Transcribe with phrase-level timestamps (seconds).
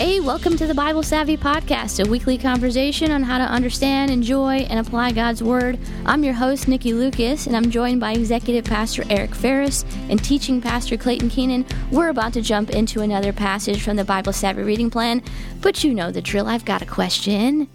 [0.00, 4.60] Hey, welcome to the Bible Savvy Podcast, a weekly conversation on how to understand, enjoy,
[4.60, 5.78] and apply God's Word.
[6.06, 10.62] I'm your host, Nikki Lucas, and I'm joined by Executive Pastor Eric Ferris and Teaching
[10.62, 11.66] Pastor Clayton Keenan.
[11.92, 15.22] We're about to jump into another passage from the Bible Savvy reading plan,
[15.60, 16.46] but you know the drill.
[16.46, 17.68] I've got a question.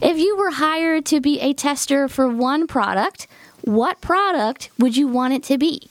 [0.00, 3.26] If you were hired to be a tester for one product,
[3.62, 5.88] what product would you want it to be?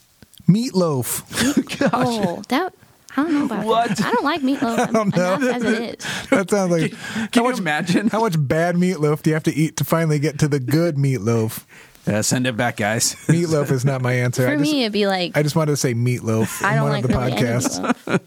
[0.47, 1.91] Meatloaf.
[1.93, 2.73] Oh, that.
[3.17, 3.89] I don't know about What?
[3.89, 4.01] that.
[4.05, 5.33] I don't like meatloaf don't know.
[5.35, 6.05] enough as it is.
[6.29, 6.91] That sounds like.
[6.91, 8.07] Can how you much, imagine?
[8.07, 10.95] How much bad meatloaf do you have to eat to finally get to the good
[10.95, 11.65] meatloaf?
[12.07, 13.13] Uh, send it back, guys.
[13.27, 14.43] Meatloaf is not my answer.
[14.45, 16.83] For I just, me, it'd be like I just wanted to say meatloaf I don't
[16.83, 18.19] one like of the really podcasts.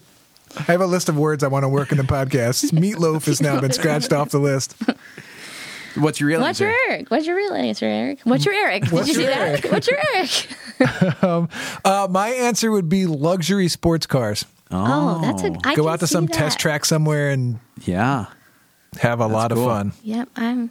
[0.56, 2.70] I have a list of words I want to work in the podcast.
[2.72, 4.76] Meatloaf has now been scratched off the list.
[5.96, 6.70] What's your real What's answer?
[6.70, 7.10] your Eric?
[7.10, 8.20] What's your real answer, Eric?
[8.22, 8.84] What's your Eric?
[8.84, 9.48] Did What's you see your that?
[9.64, 9.72] Eric?
[9.72, 11.48] What's your Eric?
[11.84, 14.44] Uh, my answer would be luxury sports cars.
[14.70, 15.46] Oh, that's a.
[15.64, 16.34] I Go can out to see some that.
[16.34, 18.26] test track somewhere and Yeah.
[19.00, 19.68] have a lot cool.
[19.70, 19.92] of fun.
[20.02, 20.70] Yep, I'm.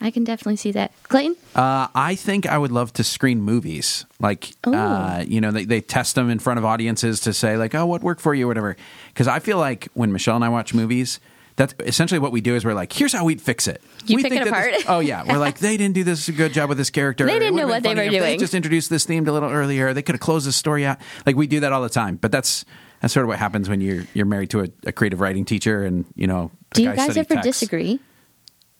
[0.00, 0.90] I can definitely see that.
[1.04, 1.36] Clayton.
[1.54, 4.04] Uh, I think I would love to screen movies.
[4.18, 7.72] Like, uh, you know, they, they test them in front of audiences to say, like,
[7.76, 8.76] oh, what worked for you, or whatever.
[9.14, 11.20] Because I feel like when Michelle and I watch movies,
[11.54, 13.80] that's essentially what we do is we're like, here's how we'd fix it.
[14.06, 14.96] You we pick think it that this- apart.
[14.96, 15.22] oh, yeah.
[15.24, 17.24] We're like, they didn't do this a good job with this character.
[17.24, 18.38] They didn't would've know been what they funnier were if doing.
[18.40, 19.94] just introduced this theme a little earlier.
[19.94, 20.98] They could have closed this story out.
[21.26, 22.16] Like, we do that all the time.
[22.16, 22.64] But that's
[23.02, 25.84] that's sort of what happens when you're you're married to a, a creative writing teacher
[25.84, 27.44] and, you know, Do you guy guys ever text.
[27.44, 28.00] disagree?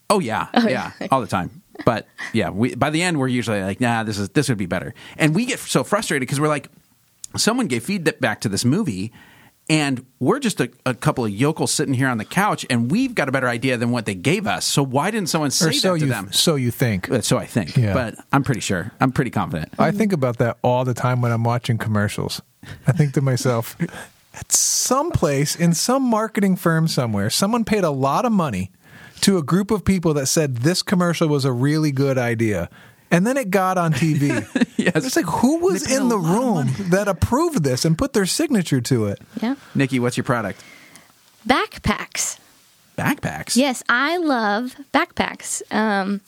[0.09, 1.63] Oh yeah, oh, yeah, all the time.
[1.85, 4.67] But yeah, we, by the end we're usually like, nah, this is this would be
[4.67, 6.69] better, and we get so frustrated because we're like,
[7.37, 9.13] someone gave feedback to this movie,
[9.71, 13.15] and we're just a, a couple of yokels sitting here on the couch, and we've
[13.15, 14.65] got a better idea than what they gave us.
[14.67, 16.33] So why didn't someone say Or so that to you them?
[16.33, 17.11] so you think.
[17.11, 17.95] Uh, So I think, Yeah.
[17.95, 18.93] but I'm pretty sure.
[19.01, 19.73] I'm pretty confident.
[19.79, 22.43] I think about that all the time when I'm watching commercials.
[22.87, 23.77] I think to myself,
[24.35, 28.71] at some place in some marketing firm somewhere, someone paid a lot of money
[29.23, 32.69] to a group of people that said this commercial was a really good idea.
[33.13, 34.45] And then it got on TV.
[34.83, 35.05] Yes.
[35.07, 39.07] It's like who was in the room that approved this and put their signature to
[39.07, 39.21] it?
[39.41, 39.55] Yeah.
[39.77, 40.61] Nikki, what's your product?
[41.47, 42.41] Backpacks.
[42.99, 43.55] Backpacks.
[43.57, 45.63] Yes, I love backpacks.
[45.73, 46.21] Um,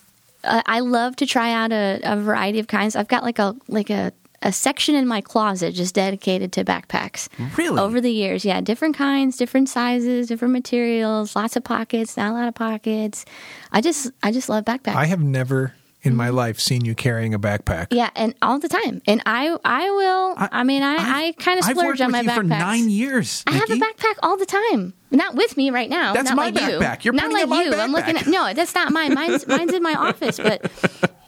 [0.44, 2.94] I I love to try out a, a variety of kinds.
[2.94, 7.28] I've got like a like a, a section in my closet just dedicated to backpacks.
[7.56, 7.80] Really?
[7.80, 12.34] Over the years, yeah, different kinds, different sizes, different materials, lots of pockets, not a
[12.34, 13.25] lot of pockets.
[13.72, 14.94] I just I just love backpacks.
[14.94, 17.88] I have never in my life seen you carrying a backpack.
[17.91, 19.03] yeah, and all the time.
[19.06, 20.34] And I I will.
[20.37, 22.34] I, mean, I, I kind of splurge on my backpack.
[22.34, 23.42] for nine years.
[23.47, 24.94] I have a backpack all the time.
[25.10, 26.12] Not with me right now.
[26.12, 26.78] That's not my like you.
[26.78, 27.04] backpack.
[27.04, 27.75] You're not pointing like you.
[27.75, 28.53] I'm looking at no.
[28.53, 29.15] That's not mine.
[29.15, 30.38] Mine's mine's in my office.
[30.38, 30.70] But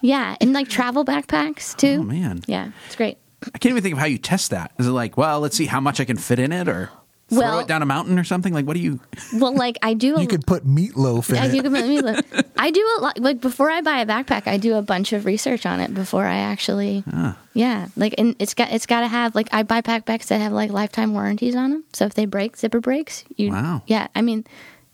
[0.03, 1.99] yeah, and like travel backpacks too.
[2.01, 2.43] Oh, man.
[2.47, 3.19] Yeah, it's great.
[3.43, 4.73] I can't even think of how you test that.
[4.79, 6.91] Is it like, well, let's see how much I can fit in it, or
[7.29, 8.53] throw Well- it down a mountain or something?
[8.53, 9.01] Like, what do you?
[9.35, 10.17] Well, like I do.
[10.17, 11.63] A, You could put meatloaf in I, it.
[11.63, 12.25] do, let me look.
[12.57, 13.19] I do a lot.
[13.19, 16.25] Like before I buy a backpack, I do a bunch of research on it before
[16.25, 17.03] I actually.
[17.13, 17.37] Ah.
[17.55, 20.53] Yeah, like and it's got it's got to have like I buy backpacks that have
[20.53, 21.85] like lifetime warranties on them.
[21.93, 23.25] So if they break, zipper breaks.
[23.37, 23.83] You, Wow.
[23.87, 24.45] Yeah, I mean,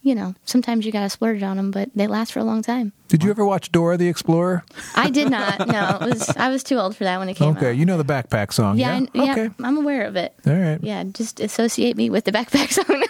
[0.03, 2.63] you know, sometimes you got to splurge on them, but they last for a long
[2.63, 2.93] time.
[3.09, 4.65] Did you ever watch Dora the Explorer?
[4.97, 5.67] I did not.
[5.73, 7.57] No, it was I was too old for that when it came out.
[7.59, 7.77] Okay, out.
[7.77, 8.79] you know the backpack song.
[8.79, 9.07] Yeah, Yeah.
[9.15, 9.51] I- yeah, okay.
[9.63, 10.35] I'm aware of it.
[10.47, 10.79] All right.
[10.83, 13.03] Yeah, just associate me with the backpack song.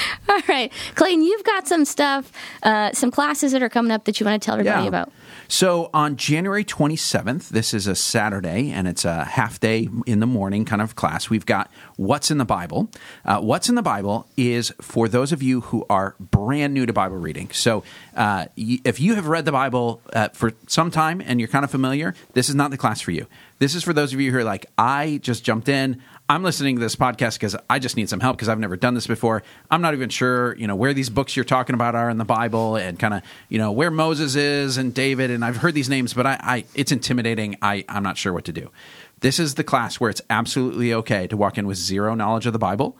[0.28, 4.18] All right, Clayton, you've got some stuff, uh, some classes that are coming up that
[4.20, 5.12] you want to tell everybody about.
[5.48, 10.26] So on January 27th, this is a Saturday, and it's a half day in the
[10.26, 11.30] morning kind of class.
[11.30, 12.90] We've got What's in the Bible.
[13.24, 16.92] Uh, What's in the Bible is for those of you who are brand new to
[16.92, 17.50] Bible reading.
[17.52, 17.84] So
[18.16, 21.64] uh, y- if you have read the Bible uh, for some time and you're kind
[21.64, 23.26] of familiar, this is not the class for you.
[23.58, 26.02] This is for those of you who are like, I just jumped in.
[26.28, 28.94] I'm listening to this podcast because I just need some help because I've never done
[28.94, 29.44] this before.
[29.70, 32.24] I'm not even sure, you know, where these books you're talking about are in the
[32.24, 35.30] Bible and kind of, you know, where Moses is and David.
[35.30, 37.56] And I've heard these names, but I, I it's intimidating.
[37.62, 38.72] I, I'm not sure what to do.
[39.20, 42.52] This is the class where it's absolutely okay to walk in with zero knowledge of
[42.52, 42.96] the Bible,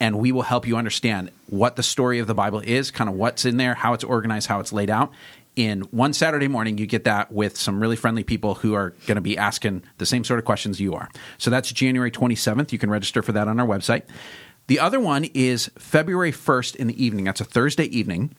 [0.00, 3.14] and we will help you understand what the story of the Bible is, kind of
[3.14, 5.12] what's in there, how it's organized, how it's laid out.
[5.56, 9.16] In one Saturday morning, you get that with some really friendly people who are going
[9.16, 11.08] to be asking the same sort of questions you are.
[11.38, 12.72] So that's January 27th.
[12.72, 14.02] You can register for that on our website.
[14.68, 17.24] The other one is February 1st in the evening.
[17.24, 18.36] That's a Thursday evening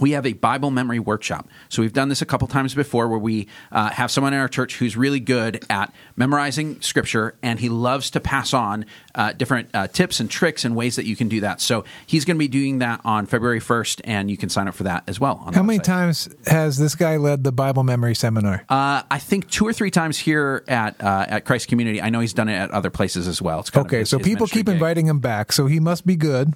[0.00, 1.48] we have a Bible memory workshop.
[1.68, 4.48] So we've done this a couple times before where we uh, have someone in our
[4.48, 9.68] church who's really good at memorizing scripture and he loves to pass on uh, different
[9.74, 11.60] uh, tips and tricks and ways that you can do that.
[11.60, 14.74] So he's going to be doing that on February 1st and you can sign up
[14.74, 15.40] for that as well.
[15.44, 15.84] on How many website.
[15.84, 18.64] times has this guy led the Bible memory seminar?
[18.68, 22.00] Uh, I think two or three times here at uh, at Christ Community.
[22.02, 23.60] I know he's done it at other places as well.
[23.60, 24.74] It's kind of okay, his- so people keep gig.
[24.74, 26.54] inviting him back, so he must be good.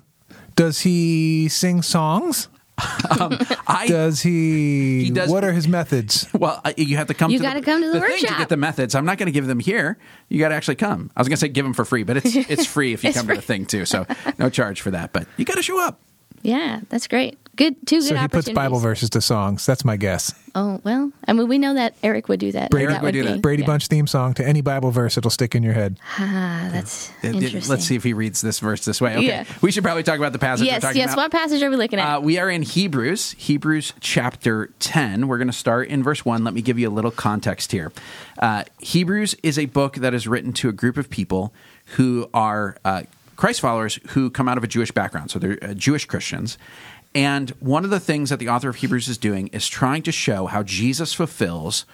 [0.57, 2.49] Does he sing songs?
[3.67, 5.05] I Does he?
[5.05, 6.27] He does- What are his methods?
[6.35, 7.31] well, uh, you have to come.
[7.31, 8.39] You to gotta come to the thing to workshop.
[8.39, 8.95] get the methods.
[8.95, 9.99] I'm not going to give them here.
[10.29, 11.11] You got to actually come.
[11.17, 13.09] I was going to say give them for free, but it's it's free if you
[13.09, 13.35] It's come free.
[13.37, 13.85] to the thing too.
[13.85, 14.07] So
[14.39, 15.13] no charge for that.
[15.13, 16.01] But you got to show up.
[16.43, 17.39] Yeah, that's great.
[17.57, 18.49] Good, two good So he puts.
[18.51, 19.67] Bible verses to songs.
[19.67, 20.33] That's my guess.
[20.55, 22.71] Oh well, I mean, we know that Eric would do that.
[22.71, 23.43] Brady that would do be- that.
[23.43, 23.67] Brady yeah.
[23.67, 25.99] Bunch theme song to any Bible verse, it'll stick in your head.
[26.19, 27.69] Ah, that's Uh, interesting.
[27.69, 29.17] Let's see if he reads this verse this way.
[29.17, 29.45] Okay, Yeah.
[29.61, 30.67] we should probably talk about the passage.
[30.67, 31.13] we're Yes, talking yes.
[31.13, 31.23] about.
[31.25, 32.19] What passage are we looking at?
[32.19, 35.27] Uh, we are in Hebrews, Hebrews chapter 10.
[35.27, 36.45] We're going to start in verse 1.
[36.45, 37.91] Let me give you a little context here.
[38.39, 41.53] Uh, Hebrews is a book that is written to a group of people
[41.97, 43.03] who are uh,
[43.39, 45.31] Christ followers who come out of a Jewish background.
[45.31, 46.59] So they're uh, Jewish Christians.
[47.15, 50.13] And one of the things that the author of Hebrews is doing is trying to
[50.13, 51.87] show how Jesus fulfills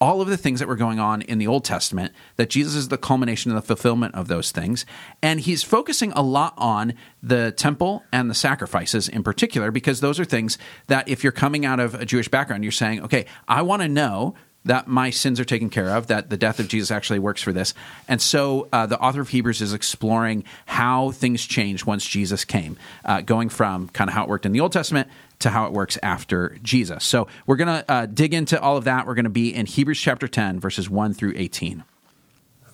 [0.00, 2.86] all of the things that were going on in the Old Testament, that Jesus is
[2.88, 4.86] the culmination and the fulfillment of those things.
[5.20, 10.20] And he's focusing a lot on the temple and the sacrifices in particular, because those
[10.20, 10.56] are things
[10.86, 13.88] that if you're coming out of a Jewish background, you're saying, okay, I want to
[13.88, 17.42] know that my sins are taken care of, that the death of Jesus actually works
[17.42, 17.74] for this.
[18.08, 22.76] And so uh, the author of Hebrews is exploring how things changed once Jesus came,
[23.04, 25.08] uh, going from kind of how it worked in the Old Testament
[25.40, 27.04] to how it works after Jesus.
[27.04, 29.06] So we're going to uh, dig into all of that.
[29.06, 31.84] We're going to be in Hebrews chapter 10, verses 1 through 18.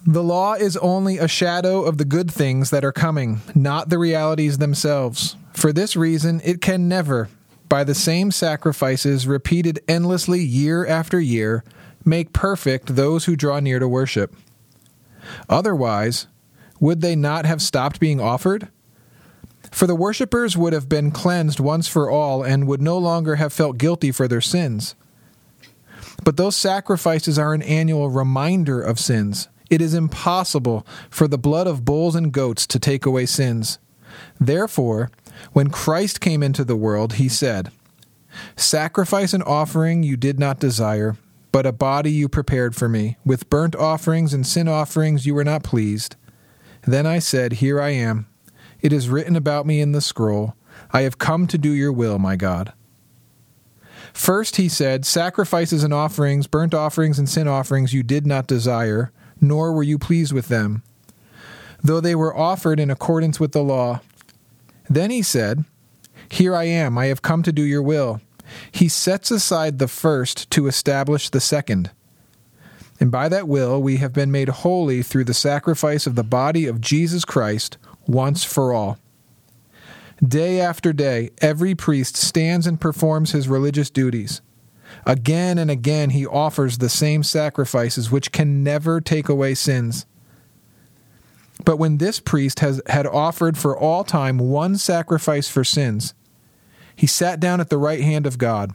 [0.06, 3.98] The law is only a shadow of the good things that are coming, not the
[3.98, 5.36] realities themselves.
[5.52, 7.28] For this reason, it can never,
[7.68, 11.64] by the same sacrifices repeated endlessly year after year,
[12.08, 14.34] make perfect those who draw near to worship.
[15.48, 16.26] Otherwise,
[16.80, 18.68] would they not have stopped being offered?
[19.70, 23.52] For the worshippers would have been cleansed once for all and would no longer have
[23.52, 24.94] felt guilty for their sins.
[26.24, 29.48] But those sacrifices are an annual reminder of sins.
[29.70, 33.78] It is impossible for the blood of bulls and goats to take away sins.
[34.40, 35.10] Therefore,
[35.52, 37.70] when Christ came into the world, he said,
[38.56, 41.16] Sacrifice and offering you did not desire,
[41.52, 43.16] but a body you prepared for me.
[43.24, 46.16] With burnt offerings and sin offerings you were not pleased.
[46.86, 48.26] Then I said, Here I am.
[48.80, 50.54] It is written about me in the scroll.
[50.92, 52.72] I have come to do your will, my God.
[54.12, 59.12] First he said, Sacrifices and offerings, burnt offerings and sin offerings you did not desire,
[59.40, 60.82] nor were you pleased with them,
[61.82, 64.00] though they were offered in accordance with the law.
[64.88, 65.64] Then he said,
[66.30, 68.20] Here I am, I have come to do your will.
[68.72, 71.90] He sets aside the first to establish the second.
[73.00, 76.66] And by that will we have been made holy through the sacrifice of the body
[76.66, 78.98] of Jesus Christ once for all.
[80.26, 84.40] Day after day, every priest stands and performs his religious duties.
[85.06, 90.06] Again and again, he offers the same sacrifices which can never take away sins.
[91.64, 96.14] But when this priest has, had offered for all time one sacrifice for sins,
[96.98, 98.74] he sat down at the right hand of God.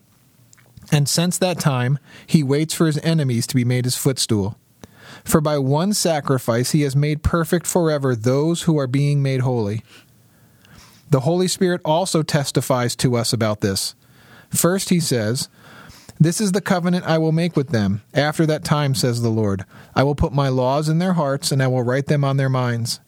[0.93, 4.57] And since that time, he waits for his enemies to be made his footstool.
[5.25, 9.83] For by one sacrifice he has made perfect forever those who are being made holy.
[11.09, 13.93] The Holy Spirit also testifies to us about this.
[14.49, 15.49] First, he says,
[16.17, 18.03] This is the covenant I will make with them.
[18.13, 19.65] After that time, says the Lord,
[19.95, 22.47] I will put my laws in their hearts, and I will write them on their
[22.47, 23.01] minds.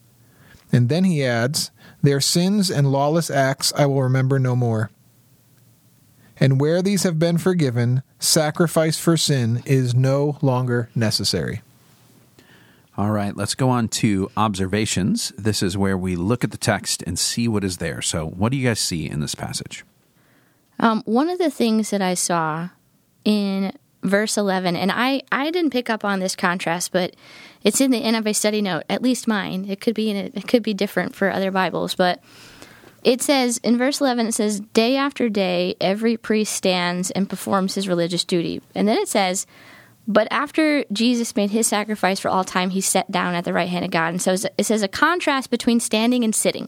[0.74, 1.72] And then he adds,
[2.02, 4.92] Their sins and lawless acts I will remember no more.
[6.38, 11.62] And where these have been forgiven, sacrifice for sin is no longer necessary.
[12.98, 15.34] All right, let's go on to observations.
[15.38, 18.02] This is where we look at the text and see what is there.
[18.02, 19.84] So, what do you guys see in this passage?
[20.80, 22.70] Um, one of the things that I saw
[23.26, 27.16] in verse 11, and I, I didn't pick up on this contrast, but
[27.64, 29.66] it's in the NIV study note, at least mine.
[29.68, 32.22] It could be in a, it could be different for other Bibles, but
[33.06, 37.76] it says in verse 11, it says, Day after day, every priest stands and performs
[37.76, 38.64] his religious duty.
[38.74, 39.46] And then it says,
[40.08, 43.70] But after Jesus made his sacrifice for all time, he sat down at the right
[43.70, 44.08] hand of God.
[44.08, 46.68] And so it says a contrast between standing and sitting.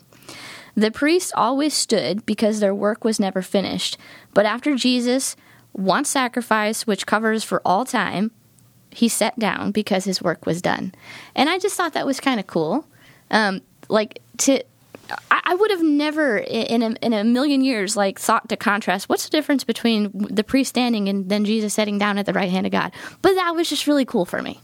[0.76, 3.98] The priests always stood because their work was never finished.
[4.36, 5.36] But after Jesus
[5.74, 8.30] once sacrifice, which covers for all time,
[8.92, 10.94] he sat down because his work was done.
[11.34, 12.86] And I just thought that was kind of cool.
[13.32, 14.62] Um, like to,
[15.32, 19.10] I, I would have never in a, in a million years like thought to contrast
[19.10, 22.50] what's the difference between the priest standing and then Jesus sitting down at the right
[22.50, 22.92] hand of God.
[23.22, 24.60] But that was just really cool for me.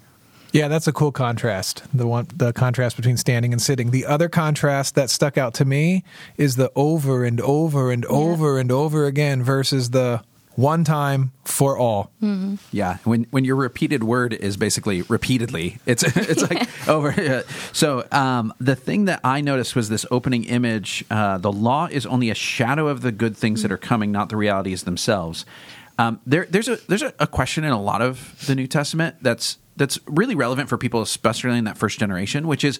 [0.53, 1.83] Yeah, that's a cool contrast.
[1.95, 3.89] The one the contrast between standing and sitting.
[3.89, 6.03] The other contrast that stuck out to me
[6.37, 10.21] is the over and over and over and over again versus the
[10.55, 12.11] one time for all.
[12.71, 17.13] Yeah, when when your repeated word is basically repeatedly, it's it's like over.
[17.73, 21.03] So um, the thing that I noticed was this opening image.
[21.09, 24.29] Uh, the law is only a shadow of the good things that are coming, not
[24.29, 25.45] the realities themselves.
[25.97, 29.17] Um, there, there's a there's a, a question in a lot of the New Testament
[29.21, 32.79] that's that's really relevant for people, especially in that first generation, which is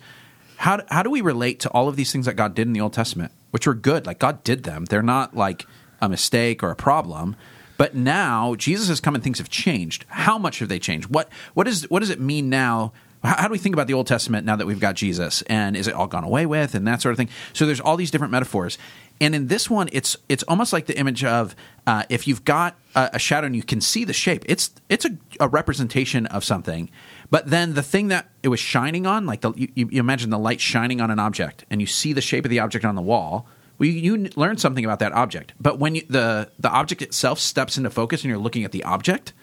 [0.58, 2.82] how how do we relate to all of these things that God did in the
[2.82, 4.86] Old Testament, which were good, like God did them.
[4.86, 5.66] They're not like
[6.02, 7.36] a mistake or a problem.
[7.78, 10.06] But now Jesus has come and things have changed.
[10.08, 11.10] How much have they changed?
[11.10, 12.94] What what is what does it mean now?
[13.24, 15.44] How, do we think about the Old Testament now that we've got Jesus?
[15.44, 17.30] And is it all gone away with and that sort of thing?
[17.54, 18.78] So there's all these different metaphors.
[19.22, 21.56] And in this one, it's it's almost like the image of
[21.88, 24.44] uh, if you've got a, a shadow and you can see the shape.
[24.48, 26.90] It's it's a, a representation of something,
[27.30, 30.40] but then the thing that it was shining on, like the you, you imagine the
[30.40, 33.02] light shining on an object, and you see the shape of the object on the
[33.02, 33.48] wall.
[33.78, 37.40] Well, you, you learn something about that object, but when you, the the object itself
[37.40, 39.34] steps into focus and you're looking at the object,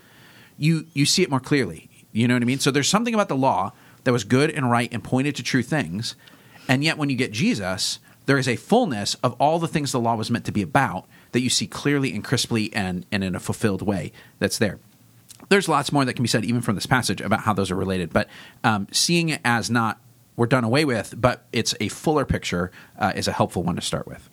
[0.56, 1.88] you you see it more clearly.
[2.12, 2.58] You know what I mean?
[2.58, 3.72] So there's something about the law
[4.04, 6.14] that was good and right and pointed to true things,
[6.68, 10.00] and yet when you get Jesus, there is a fullness of all the things the
[10.00, 13.34] law was meant to be about that you see clearly and crisply and, and in
[13.34, 14.78] a fulfilled way that's there.
[15.48, 17.76] There's lots more that can be said even from this passage about how those are
[17.76, 18.28] related, but
[18.62, 19.98] um, seeing it as not
[20.40, 23.82] we're done away with, but it's a fuller picture uh, is a helpful one to
[23.82, 24.30] start with.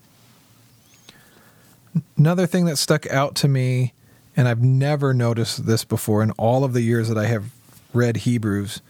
[2.15, 3.91] Another thing that stuck out to me,
[4.33, 7.51] and I've never noticed this before in all of the years that I have
[7.93, 8.81] read Hebrews,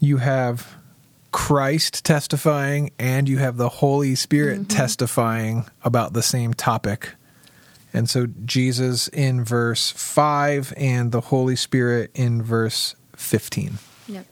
[0.00, 0.72] you have
[1.32, 7.10] Christ testifying and you have the Holy Spirit testifying about the same topic.
[7.92, 13.74] And so Jesus in verse 5 and the Holy Spirit in verse 15.
[14.08, 14.26] Yep.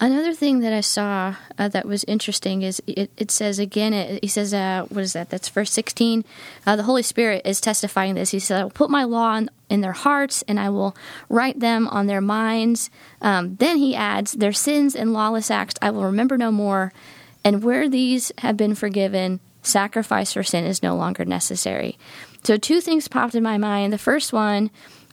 [0.00, 4.22] Another thing that I saw uh, that was interesting is it, it says again, it,
[4.22, 5.28] he says, uh, what is that?
[5.28, 6.24] That's verse 16.
[6.64, 8.30] Uh, the Holy Spirit is testifying this.
[8.30, 10.96] He said, I will put my law in, in their hearts and I will
[11.28, 12.90] write them on their minds.
[13.20, 16.92] Um, then he adds, Their sins and lawless acts I will remember no more.
[17.42, 21.98] And where these have been forgiven, sacrifice for sin is no longer necessary.
[22.44, 23.92] So, two things popped in my mind.
[23.92, 24.70] The first one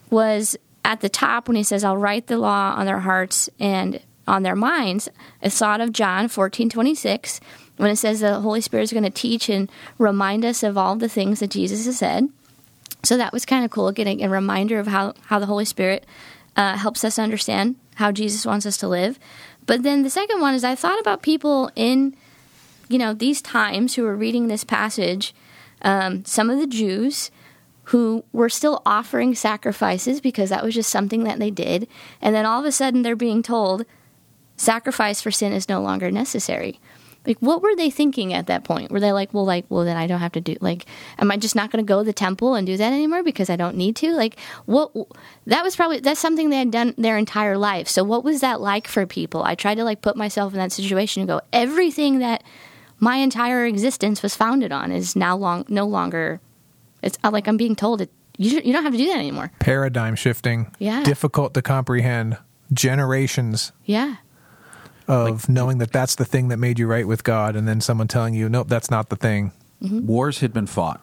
[0.10, 4.00] was at the top when he says, I'll write the law on their hearts and
[4.28, 5.10] on their minds.
[5.42, 7.40] I thought of John fourteen twenty six
[7.78, 10.96] when it says the Holy Spirit is going to teach and remind us of all
[10.96, 12.30] the things that Jesus has said.
[13.04, 16.06] So that was kind of cool, getting a reminder of how, how the Holy Spirit
[16.56, 19.20] uh, helps us understand how Jesus wants us to live.
[19.66, 22.16] But then the second one is I thought about people in,
[22.88, 25.36] you know, these times who were reading this passage,
[25.82, 27.30] um, some of the Jews
[27.90, 31.88] who were still offering sacrifices because that was just something that they did.
[32.22, 33.86] And then all of a sudden they're being told
[34.58, 36.80] sacrifice for sin is no longer necessary.
[37.28, 38.92] Like, what were they thinking at that point?
[38.92, 40.86] Were they like, well, like, well, then I don't have to do, like,
[41.18, 43.50] am I just not going to go to the temple and do that anymore because
[43.50, 44.12] I don't need to?
[44.12, 44.92] Like, what,
[45.48, 47.88] that was probably, that's something they had done their entire life.
[47.88, 49.42] So, what was that like for people?
[49.44, 52.44] I tried to, like, put myself in that situation and go, everything that
[53.00, 56.40] my entire existence was founded on is now long, no longer,
[57.02, 59.52] it's uh, like I'm being told it, you, you don't have to do that anymore.
[59.60, 61.04] Paradigm shifting, Yeah.
[61.04, 62.38] difficult to comprehend,
[62.72, 64.16] generations Yeah.
[65.08, 68.08] Of knowing that that's the thing that made you right with God, and then someone
[68.08, 69.52] telling you, nope, that's not the thing.
[70.08, 71.02] Wars had been fought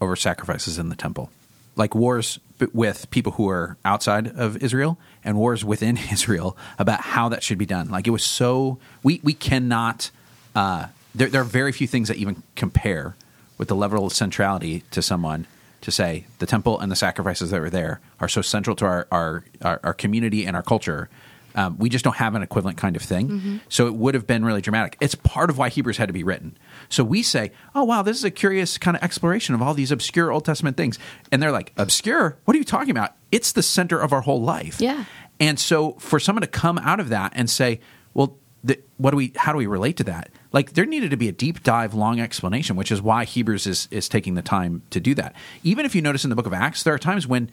[0.00, 1.30] over sacrifices in the temple,
[1.76, 2.38] like wars
[2.72, 7.58] with people who are outside of Israel and wars within Israel about how that should
[7.58, 7.88] be done.
[7.88, 10.10] Like it was so we we cannot.
[10.54, 13.16] Uh, there, there are very few things that even compare
[13.58, 15.46] with the level of centrality to someone
[15.80, 19.06] to say the temple and the sacrifices that were there are so central to our
[19.10, 21.08] our, our, our community and our culture.
[21.54, 23.60] Um, we just don't have an equivalent kind of thing.
[23.68, 24.96] So it would have been really dramatic.
[25.00, 26.56] It's part of why Hebrews had to be written.
[26.88, 29.90] So we say, oh, wow, this is a curious kind of exploration of all these
[29.90, 30.98] obscure Old Testament things.
[31.32, 32.38] And they're like, obscure?
[32.44, 33.14] What are you talking about?
[33.32, 34.80] It's the center of our whole life.
[34.80, 35.04] Yeah.
[35.38, 37.80] And so for someone to come out of that and say,
[38.14, 39.32] well, the, what do we?
[39.36, 40.28] How do we relate to that?
[40.52, 43.88] Like there needed to be a deep dive, long explanation, which is why Hebrews is
[43.90, 45.34] is taking the time to do that.
[45.62, 47.50] Even if you notice in the book of Acts, there are times when,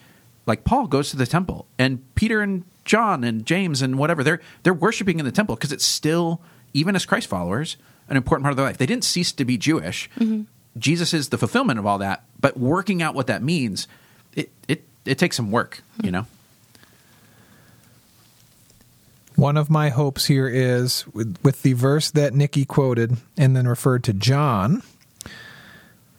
[0.48, 4.42] like Paul goes to the temple, and Peter and John and James and whatever they're
[4.63, 6.42] they're worshiping in the temple because it's still
[6.74, 7.77] even as Christ followers
[8.10, 8.77] an important part of their life.
[8.77, 10.10] They didn't cease to be Jewish.
[10.77, 13.88] Jesus is the fulfillment of all that, but working out what that means,
[14.34, 16.25] it it it takes some work, you know.
[19.36, 23.68] One of my hopes here is with, with the verse that Nikki quoted and then
[23.68, 24.82] referred to John.
[25.25, 25.32] It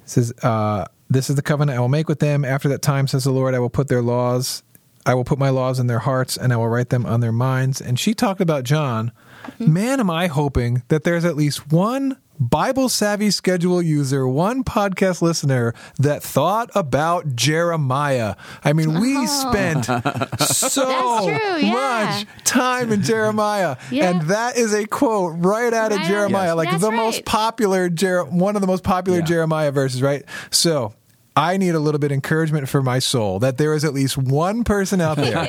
[0.05, 2.45] says, uh, "This is the covenant I will make with them.
[2.45, 4.63] After that time, says the Lord, I will put their laws
[5.09, 7.33] I will put my laws in their hearts and I will write them on their
[7.33, 7.81] minds.
[7.81, 9.11] And she talked about John.
[9.53, 9.73] Mm-hmm.
[9.73, 15.21] Man, am I hoping that there's at least one Bible savvy schedule user, one podcast
[15.23, 18.37] listener that thought about Jeremiah.
[18.63, 19.27] I mean, we oh.
[19.27, 19.87] spent
[20.41, 21.73] so true, yeah.
[21.73, 23.77] much time in Jeremiah.
[23.91, 24.11] Yeah.
[24.11, 26.07] And that is a quote right out of Right.
[26.07, 26.57] Jeremiah, Yes.
[26.57, 26.97] like That's the right.
[26.97, 29.25] most popular, Jer- one of the most popular Yeah.
[29.25, 30.23] Jeremiah verses, right?
[30.53, 30.95] So
[31.35, 34.17] I need a little bit of encouragement for my soul that there is at least
[34.17, 35.35] one person out there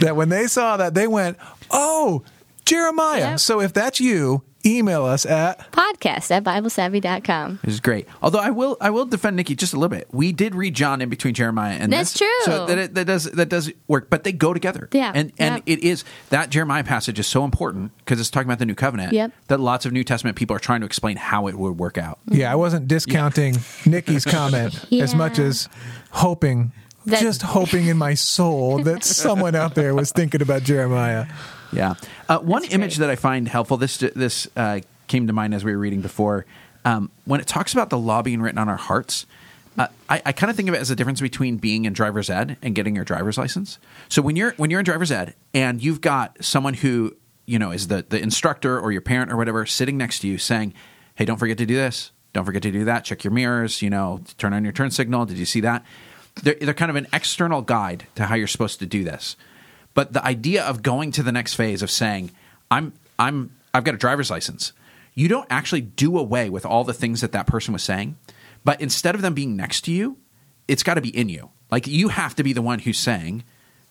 [0.00, 1.36] that when they saw that, they went,
[1.70, 2.22] Oh,
[2.64, 3.32] Jeremiah.
[3.32, 3.40] Yep.
[3.40, 7.60] So if that's you, email us at Podcast at BibleSavvy.com.
[7.64, 8.06] This is great.
[8.22, 10.08] Although I will, I will defend Nikki just a little bit.
[10.12, 12.44] We did read John in between Jeremiah and That's this, true.
[12.44, 14.88] So that, that does that does work, but they go together.
[14.92, 15.62] Yeah, and and yep.
[15.66, 19.12] it is that Jeremiah passage is so important because it's talking about the new covenant.
[19.12, 19.32] Yep.
[19.48, 22.18] That lots of New Testament people are trying to explain how it would work out.
[22.28, 25.68] Yeah, I wasn't discounting Nikki's comment as much as
[26.10, 26.72] hoping,
[27.06, 31.26] That- just hoping in my soul that someone out there was thinking about Jeremiah.
[31.72, 31.94] Yeah.
[32.28, 33.06] Uh, one That's image great.
[33.06, 33.76] that I find helpful.
[33.76, 36.46] This this uh, came to mind as we were reading before.
[36.84, 39.26] Um, when it talks about the law being written on our hearts,
[39.78, 42.28] uh, I, I kind of think of it as a difference between being in driver's
[42.28, 43.78] ed and getting your driver's license.
[44.08, 47.70] So when you're when you're in driver's ed and you've got someone who you know
[47.70, 50.74] is the the instructor or your parent or whatever sitting next to you saying,
[51.14, 52.10] "Hey, don't forget to do this.
[52.32, 53.04] Don't forget to do that.
[53.04, 53.80] Check your mirrors.
[53.82, 55.26] You know, turn on your turn signal.
[55.26, 55.84] Did you see that?"
[56.42, 59.36] They're, they're kind of an external guide to how you're supposed to do this.
[59.94, 62.30] But the idea of going to the next phase of saying,
[62.70, 64.72] "I'm I'm I've got a driver's license,"
[65.14, 68.16] you don't actually do away with all the things that that person was saying,
[68.64, 70.16] but instead of them being next to you,
[70.68, 71.50] it's got to be in you.
[71.70, 73.44] Like you have to be the one who's saying,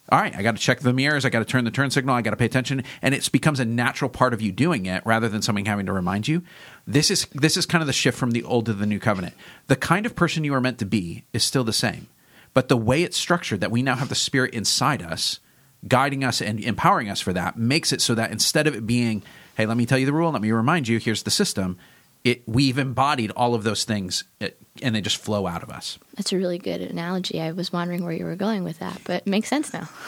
[0.09, 2.15] "All right, I got to check the mirrors, I got to turn the turn signal,
[2.15, 5.05] I got to pay attention," and it becomes a natural part of you doing it
[5.05, 6.41] rather than something having to remind you.
[6.87, 9.35] This is this is kind of the shift from the old to the new covenant.
[9.67, 12.07] The kind of person you are meant to be is still the same,
[12.55, 15.39] but the way it's structured that we now have the Spirit inside us
[15.87, 19.23] guiding us and empowering us for that makes it so that instead of it being,
[19.55, 21.77] hey, let me tell you the rule, let me remind you, here's the system,
[22.23, 25.97] it we've embodied all of those things it, and they just flow out of us.
[26.15, 27.41] That's a really good analogy.
[27.41, 29.89] I was wondering where you were going with that, but it makes sense now.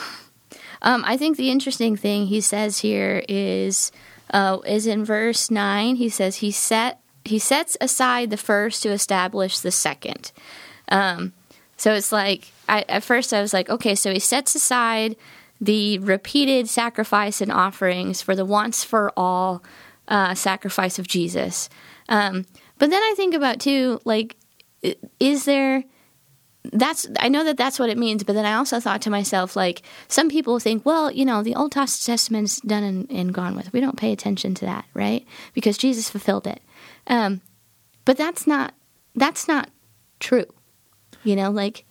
[0.83, 3.91] Um, I think the interesting thing he says here is
[4.31, 5.95] uh, is in verse nine.
[5.95, 10.33] He says he set he sets aside the first to establish the second.
[10.89, 11.31] Um,
[11.77, 15.15] so it's like I, at first I was like, okay, so he sets aside
[15.63, 19.63] the repeated sacrifice and offerings for the once for all
[20.09, 21.69] uh, sacrifice of Jesus.
[22.09, 22.45] Um,
[22.77, 24.35] but then I think about too, like,
[25.19, 25.85] is there?
[26.71, 29.55] That's I know that that's what it means, but then I also thought to myself,
[29.55, 33.71] like, some people think, well, you know, the Old Testament's done and, and gone with.
[33.73, 35.25] We don't pay attention to that, right?
[35.53, 36.61] Because Jesus fulfilled it.
[37.07, 37.41] Um,
[38.05, 38.73] but that's not
[39.15, 39.69] that's not
[40.19, 40.47] true.
[41.23, 41.85] You know, like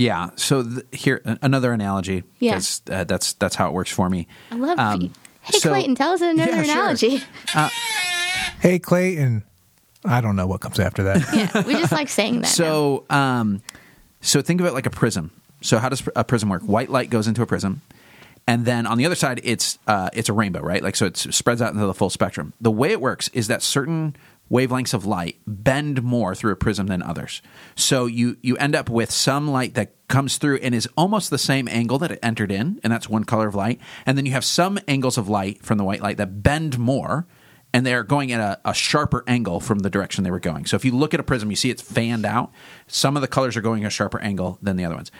[0.00, 0.30] Yeah.
[0.36, 2.24] So th- here another analogy.
[2.38, 2.54] Yeah.
[2.54, 4.26] 'cause, uh, that's that's how it works for me.
[4.50, 4.78] I love.
[4.78, 6.72] Um, hey, so- Clayton, tell us another Yeah, sure.
[6.72, 7.22] analogy.
[8.60, 9.44] Hey, Clayton.
[10.04, 11.18] I don't know what comes after that.
[11.34, 12.46] yeah, we just like saying that.
[12.48, 13.60] So, um,
[14.22, 15.30] so think of it like a prism.
[15.60, 16.62] So, how does a prism work?
[16.62, 17.82] White light goes into a prism,
[18.46, 20.82] and then on the other side, it's uh, it's a rainbow, right?
[20.82, 22.54] Like so, it spreads out into the full spectrum.
[22.62, 24.16] The way it works is that certain
[24.50, 27.40] wavelengths of light bend more through a prism than others.
[27.76, 31.38] So you you end up with some light that comes through and is almost the
[31.38, 33.80] same angle that it entered in, and that's one color of light.
[34.06, 37.26] And then you have some angles of light from the white light that bend more
[37.72, 40.66] and they're going at a, a sharper angle from the direction they were going.
[40.66, 42.52] So if you look at a prism, you see it's fanned out.
[42.86, 45.12] Some of the colors are going a sharper angle than the other ones.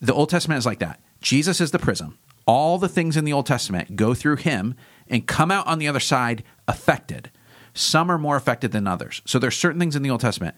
[0.00, 1.00] The Old Testament is like that.
[1.20, 2.18] Jesus is the prism.
[2.46, 4.74] All the things in the Old Testament go through him
[5.06, 7.30] and come out on the other side affected.
[7.74, 9.22] Some are more affected than others.
[9.24, 10.56] So there's certain things in the Old Testament.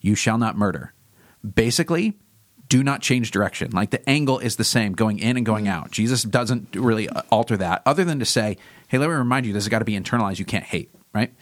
[0.00, 0.92] You shall not murder.
[1.54, 2.18] Basically,
[2.68, 3.70] do not change direction.
[3.70, 5.90] Like the angle is the same going in and going out.
[5.90, 8.56] Jesus doesn't really uh, alter that other than to say,
[8.88, 10.38] hey, let me remind you, this has got to be internalized.
[10.38, 11.34] You can't hate, right?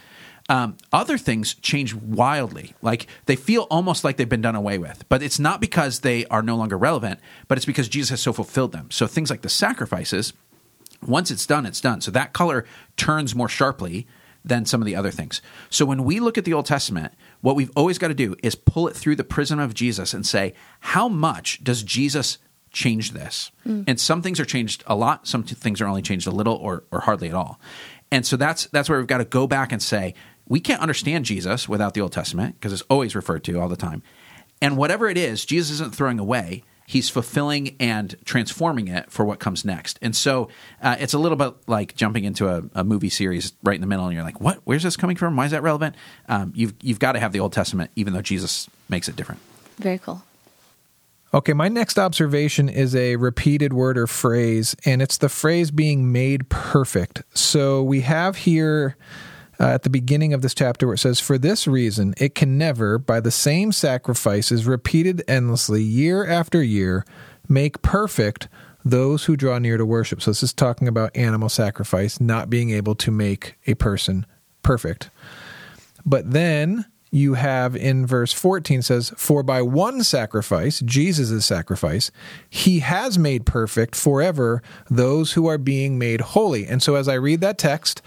[0.49, 2.75] Um, other things change wildly.
[2.83, 6.27] Like they feel almost like they've been done away with, but it's not because they
[6.27, 8.91] are no longer relevant, but it's because Jesus has so fulfilled them.
[8.91, 10.33] So things like the sacrifices,
[11.07, 12.01] once it's done, it's done.
[12.01, 12.65] So that color
[12.97, 14.09] turns more sharply
[14.45, 15.43] than some of the other things.
[15.69, 18.55] So when we look at the Old Testament, what we've always got to do is
[18.55, 22.39] pull it through the prism of Jesus and say, how much does Jesus
[22.73, 23.51] change this?
[23.67, 23.85] Mm.
[23.87, 26.85] And some things are changed a lot, some things are only changed a little or,
[26.91, 27.61] or hardly at all.
[28.13, 30.15] And so that's that's where we've got to go back and say,
[30.49, 33.77] we can't understand Jesus without the Old Testament because it's always referred to all the
[33.77, 34.03] time.
[34.61, 36.65] And whatever it is, Jesus isn't throwing away.
[36.91, 39.97] He's fulfilling and transforming it for what comes next.
[40.03, 40.49] And so
[40.83, 43.87] uh, it's a little bit like jumping into a, a movie series right in the
[43.87, 44.59] middle, and you're like, "What?
[44.65, 45.37] Where's this coming from?
[45.37, 45.95] Why is that relevant?"
[46.29, 49.41] Um, you've you've got to have the Old Testament, even though Jesus makes it different.
[49.79, 50.23] very cool.
[51.33, 56.11] Okay, my next observation is a repeated word or phrase, and it's the phrase being
[56.11, 57.23] made perfect.
[57.35, 58.97] So we have here
[59.61, 62.57] uh, at the beginning of this chapter where it says, For this reason, it can
[62.57, 67.05] never, by the same sacrifices repeated endlessly year after year,
[67.49, 68.49] make perfect
[68.83, 70.23] those who draw near to worship.
[70.23, 74.25] So this is talking about animal sacrifice not being able to make a person
[74.63, 75.11] perfect.
[76.07, 82.11] But then you have in verse 14 says, For by one sacrifice, Jesus' sacrifice,
[82.49, 86.67] he has made perfect forever those who are being made holy.
[86.67, 88.01] And so as I read that text,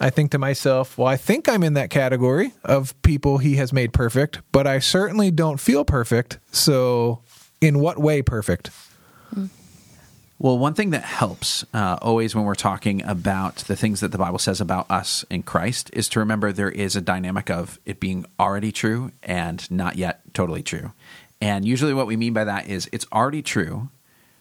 [0.00, 3.70] I think to myself, well, I think I'm in that category of people he has
[3.72, 6.38] made perfect, but I certainly don't feel perfect.
[6.52, 7.22] So,
[7.60, 8.70] in what way perfect?
[10.38, 14.16] Well, one thing that helps uh, always when we're talking about the things that the
[14.16, 18.00] Bible says about us in Christ is to remember there is a dynamic of it
[18.00, 20.92] being already true and not yet totally true.
[21.42, 23.90] And usually, what we mean by that is it's already true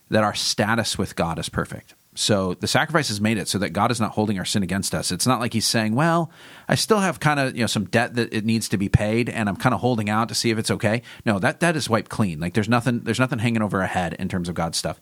[0.10, 1.96] that our status with God is perfect.
[2.20, 4.94] So the sacrifice has made it so that God is not holding our sin against
[4.94, 5.10] us.
[5.10, 6.30] It's not like He's saying, "Well,
[6.68, 9.30] I still have kind of you know some debt that it needs to be paid,
[9.30, 11.90] and I'm kind of holding out to see if it's okay." No, that debt is
[11.90, 12.42] wiped clean.
[12.42, 15.00] Like there's nothing there's nothing hanging over our head in terms of God's stuff.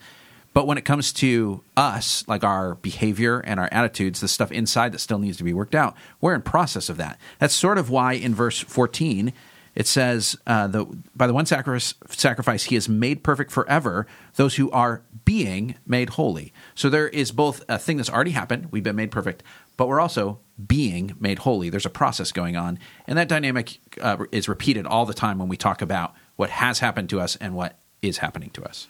[0.53, 4.91] But when it comes to us, like our behavior and our attitudes, the stuff inside
[4.91, 7.19] that still needs to be worked out, we're in process of that.
[7.39, 9.33] That's sort of why in verse 14
[9.77, 10.85] it says, uh, the,
[11.15, 16.09] "By the one sacrifice, sacrifice, he has made perfect forever those who are being made
[16.11, 19.43] holy." So there is both a thing that's already happened; we've been made perfect,
[19.77, 21.69] but we're also being made holy.
[21.69, 25.47] There's a process going on, and that dynamic uh, is repeated all the time when
[25.47, 28.87] we talk about what has happened to us and what is happening to us.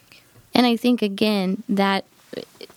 [0.54, 2.06] And I think again that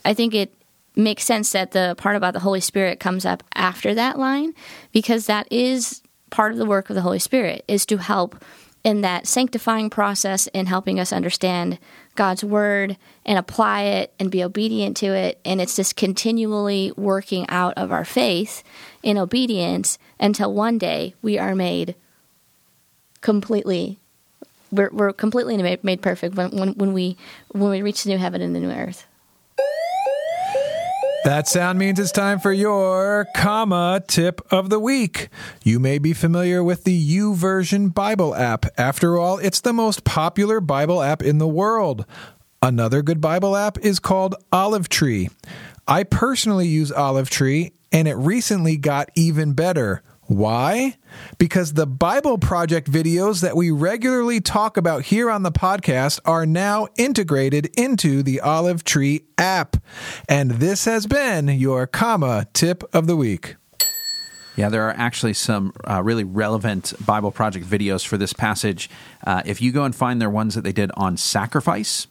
[0.03, 0.53] I think it
[0.97, 4.53] makes sense that the part about the Holy Spirit comes up after that line
[4.91, 8.43] because that is part of the work of the Holy Spirit is to help
[8.83, 11.77] in that sanctifying process in helping us understand
[12.15, 17.47] God's word and apply it and be obedient to it and it's just continually working
[17.47, 18.63] out of our faith
[19.03, 21.93] in obedience until one day we are made
[23.21, 23.99] completely
[24.71, 27.17] we're, we're completely made, made perfect when, when, when we
[27.49, 29.05] when we reach the new heaven and the new earth.
[31.23, 35.29] That sound means it's time for your comma tip of the week.
[35.63, 38.65] You may be familiar with the YouVersion Bible app.
[38.75, 42.07] After all, it's the most popular Bible app in the world.
[42.63, 45.29] Another good Bible app is called Olive Tree.
[45.87, 50.01] I personally use Olive Tree, and it recently got even better.
[50.31, 50.95] Why?
[51.37, 56.45] Because the Bible Project videos that we regularly talk about here on the podcast are
[56.45, 59.75] now integrated into the Olive Tree app.
[60.29, 63.57] And this has been your comma tip of the week.
[64.55, 68.89] Yeah, there are actually some uh, really relevant Bible Project videos for this passage.
[69.27, 72.07] Uh, if you go and find their ones that they did on sacrifice,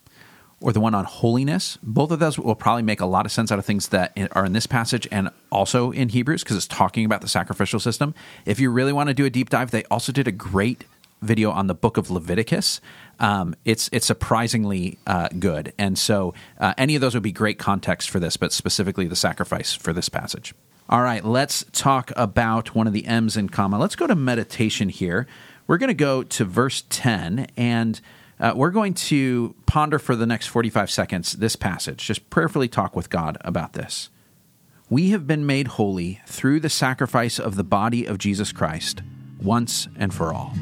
[0.61, 1.79] or the one on holiness.
[1.83, 4.45] Both of those will probably make a lot of sense out of things that are
[4.45, 8.15] in this passage and also in Hebrews because it's talking about the sacrificial system.
[8.45, 10.85] If you really want to do a deep dive, they also did a great
[11.23, 12.81] video on the book of Leviticus.
[13.19, 17.59] Um, it's it's surprisingly uh, good, and so uh, any of those would be great
[17.59, 20.55] context for this, but specifically the sacrifice for this passage.
[20.89, 23.79] All right, let's talk about one of the M's in comma.
[23.79, 25.27] Let's go to meditation here.
[25.67, 28.01] We're going to go to verse ten and
[28.41, 32.97] uh, we're going to ponder for the next 45 seconds this passage, just prayerfully talk
[32.97, 34.09] with God about this.
[34.89, 39.03] We have been made holy through the sacrifice of the body of Jesus Christ,
[39.41, 40.55] once and for all.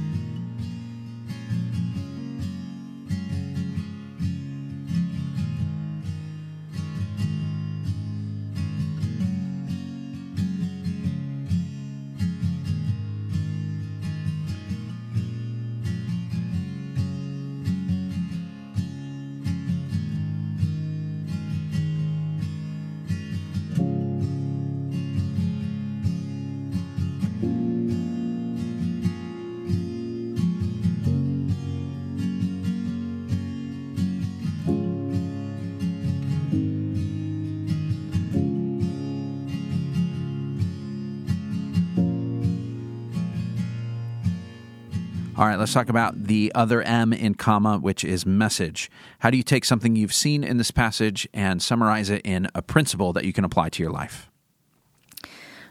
[45.69, 48.91] Let's talk about the other M in comma, which is message.
[49.19, 52.63] How do you take something you've seen in this passage and summarize it in a
[52.63, 54.31] principle that you can apply to your life?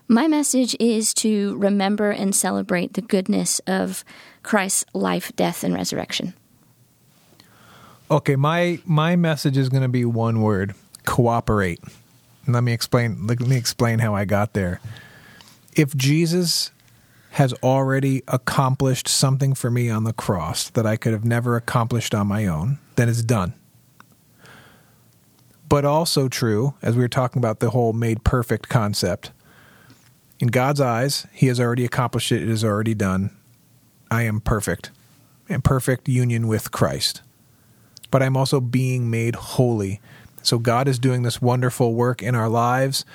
[0.08, 4.06] My message is to remember and celebrate the goodness of
[4.44, 6.36] Christ's life, death, and resurrection.
[8.12, 11.80] Okay, my my message is going to be one word: cooperate.
[12.48, 13.26] let me explain.
[13.26, 14.80] Let me explain how I got there.
[15.76, 16.70] If Jesus
[17.38, 22.16] has already accomplished something for me on the cross that I could have never accomplished
[22.16, 23.54] on my own, then it's done.
[25.70, 29.34] But also true, as we were talking about the whole made perfect concept,
[30.40, 33.38] in God's eyes, He has already accomplished it, it is already done.
[34.10, 34.90] I am perfect,
[35.48, 37.22] in perfect union with Christ.
[38.10, 40.02] But I'm also being made holy.
[40.42, 43.06] So God is doing this wonderful work in our lives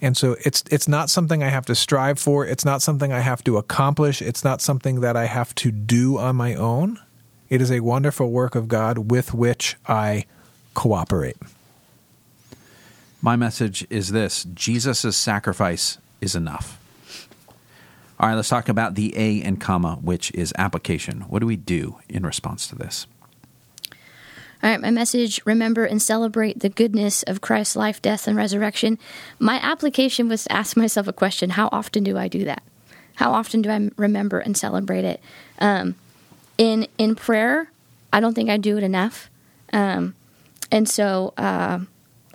[0.00, 2.46] and so it's it's not something I have to strive for.
[2.46, 4.22] It's not something I have to accomplish.
[4.22, 7.00] It's not something that I have to do on my own.
[7.48, 10.26] It is a wonderful work of God with which I
[10.74, 11.36] cooperate.
[13.20, 16.78] My message is this Jesus' sacrifice is enough.
[18.20, 21.22] All right, let's talk about the A and comma, which is application.
[21.22, 23.06] What do we do in response to this?
[24.60, 28.98] All right, my message remember and celebrate the goodness of Christ's life, death, and resurrection.
[29.38, 32.62] My application was to ask myself a question How often do I do that?
[33.14, 35.20] How often do I remember and celebrate it?
[35.60, 35.94] Um,
[36.56, 37.70] in, in prayer,
[38.12, 39.30] I don't think I do it enough.
[39.72, 40.14] Um,
[40.72, 41.80] and so uh,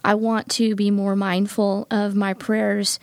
[0.03, 2.99] I want to be more mindful of my prayers,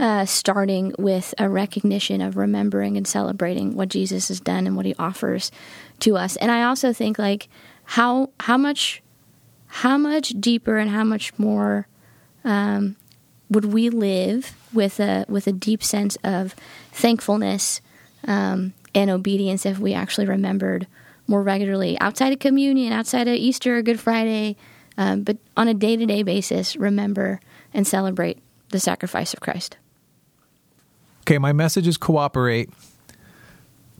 [0.00, 4.86] uh, starting with a recognition of remembering and celebrating what Jesus has done and what
[4.86, 5.52] he offers
[6.00, 6.34] to us.
[6.36, 7.48] And I also think, like,
[7.84, 9.02] how how much
[9.66, 11.86] how much deeper and how much more
[12.44, 12.96] um,
[13.50, 16.54] would we live with a with a deep sense of
[16.92, 17.80] thankfulness
[18.26, 20.86] um, and obedience if we actually remembered
[21.26, 24.56] more regularly outside of communion, outside of Easter or Good Friday,
[24.98, 27.40] um, but on a day to day basis, remember
[27.72, 29.76] and celebrate the sacrifice of Christ.
[31.22, 32.70] Okay, my message is cooperate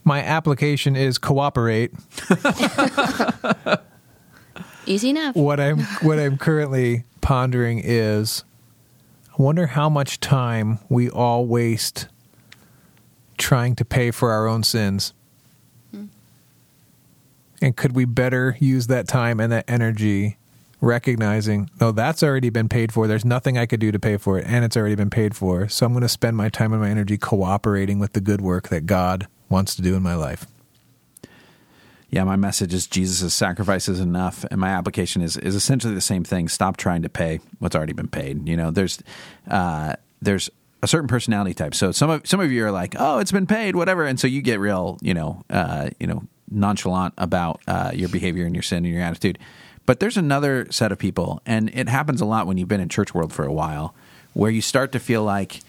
[0.05, 1.91] my application is cooperate.
[4.85, 5.35] Easy enough.
[5.35, 8.43] What I'm what I'm currently pondering is
[9.37, 12.07] I wonder how much time we all waste
[13.37, 15.13] trying to pay for our own sins.
[15.91, 16.05] Hmm.
[17.61, 20.37] And could we better use that time and that energy
[20.81, 23.07] recognizing, no, that's already been paid for.
[23.07, 25.67] There's nothing I could do to pay for it, and it's already been paid for.
[25.67, 28.69] So I'm going to spend my time and my energy cooperating with the good work
[28.69, 30.45] that God wants to do in my life.
[32.09, 36.01] Yeah, my message is Jesus' sacrifice is enough, and my application is is essentially the
[36.01, 36.47] same thing.
[36.47, 38.47] Stop trying to pay what's already been paid.
[38.47, 39.01] You know, there's
[39.49, 40.49] uh, there's
[40.81, 41.73] a certain personality type.
[41.73, 44.27] So some of some of you are like, oh, it's been paid, whatever, and so
[44.27, 48.63] you get real, you know, uh, you know, nonchalant about uh, your behavior and your
[48.63, 49.39] sin and your attitude.
[49.85, 52.89] But there's another set of people, and it happens a lot when you've been in
[52.89, 53.93] church world for a while,
[54.33, 55.59] where you start to feel like,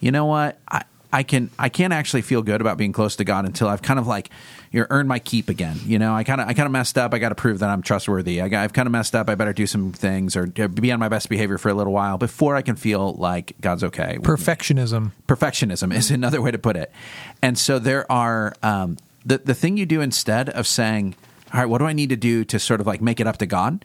[0.00, 3.24] you know what, I, I can I can't actually feel good about being close to
[3.24, 4.30] God until I've kind of like
[4.70, 5.78] you know, earned my keep again.
[5.84, 7.12] You know, I kind of I kind of messed up.
[7.12, 8.40] I got to prove that I'm trustworthy.
[8.40, 9.28] I I've kind of messed up.
[9.28, 12.18] I better do some things or be on my best behavior for a little while
[12.18, 14.18] before I can feel like God's okay.
[14.20, 15.12] Perfectionism.
[15.26, 16.92] Perfectionism is another way to put it.
[17.42, 21.16] And so there are um, the the thing you do instead of saying,
[21.52, 23.38] "All right, what do I need to do to sort of like make it up
[23.38, 23.84] to God?"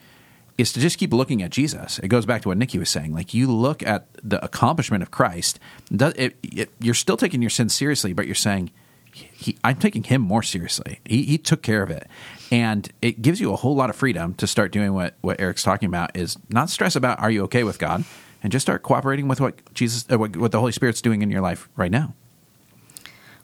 [0.57, 1.99] Is to just keep looking at Jesus.
[1.99, 3.13] It goes back to what Nikki was saying.
[3.13, 5.59] Like you look at the accomplishment of Christ,
[5.91, 8.71] it, it, you're still taking your sin seriously, but you're saying,
[9.11, 10.99] he, I'm taking him more seriously.
[11.05, 12.07] He, he, took care of it,
[12.51, 15.63] and it gives you a whole lot of freedom to start doing what what Eric's
[15.63, 16.17] talking about.
[16.17, 18.03] Is not stress about are you okay with God,
[18.43, 21.31] and just start cooperating with what Jesus, uh, what, what the Holy Spirit's doing in
[21.31, 22.13] your life right now.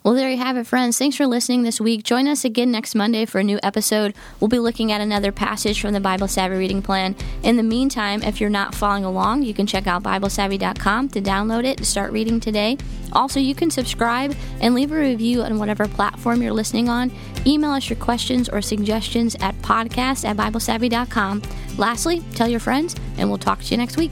[0.03, 0.97] Well, there you have it, friends.
[0.97, 2.03] Thanks for listening this week.
[2.03, 4.15] Join us again next Monday for a new episode.
[4.39, 7.15] We'll be looking at another passage from the Bible Savvy reading plan.
[7.43, 11.65] In the meantime, if you're not following along, you can check out BibleSavvy.com to download
[11.65, 12.77] it and start reading today.
[13.13, 17.11] Also, you can subscribe and leave a review on whatever platform you're listening on.
[17.45, 21.43] Email us your questions or suggestions at podcast at BibleSavvy.com.
[21.77, 24.11] Lastly, tell your friends, and we'll talk to you next week.